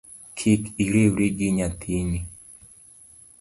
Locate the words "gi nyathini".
1.37-2.19